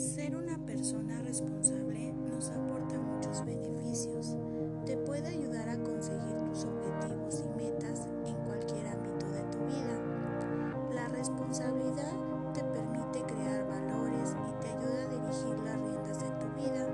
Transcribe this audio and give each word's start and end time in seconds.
Ser 0.00 0.34
una 0.34 0.56
persona 0.64 1.20
responsable 1.20 2.14
nos 2.14 2.48
aporta 2.48 2.98
muchos 2.98 3.44
beneficios. 3.44 4.34
Te 4.86 4.96
puede 4.96 5.28
ayudar 5.28 5.68
a 5.68 5.76
conseguir 5.76 6.36
tus 6.48 6.64
objetivos 6.64 7.44
y 7.44 7.62
metas 7.62 8.08
en 8.24 8.34
cualquier 8.46 8.86
ámbito 8.86 9.30
de 9.30 9.42
tu 9.52 9.58
vida. 9.66 10.00
La 10.94 11.06
responsabilidad 11.08 12.14
te 12.54 12.64
permite 12.64 13.22
crear 13.24 13.68
valores 13.68 14.34
y 14.48 14.62
te 14.62 14.68
ayuda 14.70 15.02
a 15.02 15.08
dirigir 15.08 15.58
las 15.66 15.78
riendas 15.78 16.18
de 16.18 16.30
tu 16.30 16.46
vida. 16.58 16.86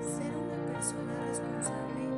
Ser 0.00 0.36
una 0.36 0.72
persona 0.72 1.14
responsable 1.26 2.17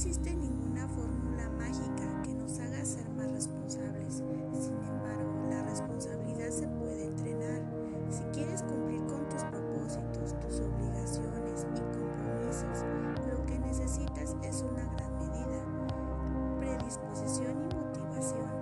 No 0.00 0.06
existe 0.06 0.34
ninguna 0.34 0.88
fórmula 0.88 1.50
mágica 1.58 2.22
que 2.22 2.32
nos 2.32 2.58
haga 2.58 2.82
ser 2.86 3.06
más 3.10 3.30
responsables. 3.32 4.14
Sin 4.14 4.82
embargo, 4.82 5.46
la 5.50 5.62
responsabilidad 5.64 6.48
se 6.48 6.66
puede 6.68 7.04
entrenar. 7.04 7.60
Si 8.08 8.22
quieres 8.32 8.62
cumplir 8.62 9.04
con 9.04 9.28
tus 9.28 9.44
propósitos, 9.44 10.40
tus 10.40 10.60
obligaciones 10.60 11.66
y 11.76 11.80
compromisos, 11.92 12.82
lo 13.30 13.44
que 13.44 13.58
necesitas 13.58 14.34
es 14.42 14.62
una 14.62 14.86
gran 14.94 15.18
medida, 15.18 15.66
predisposición 16.60 17.58
y 17.70 17.74
motivación. 17.74 18.59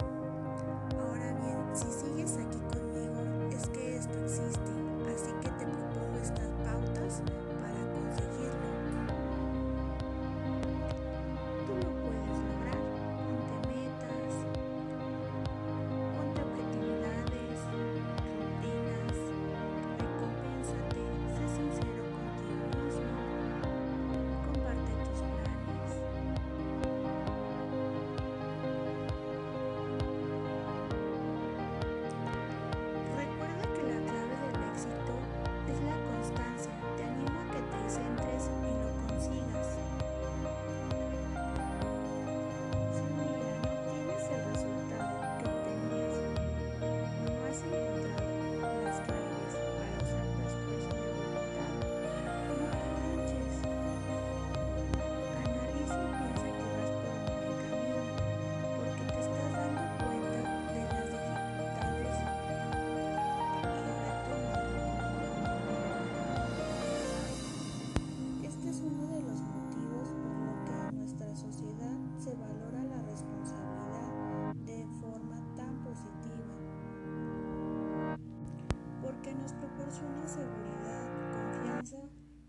seguridad, 80.28 81.32
confianza 81.32 81.96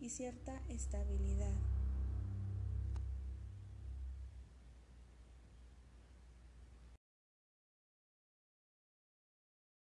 y 0.01 0.09
cierta 0.09 0.61
estabilidad. 0.67 1.55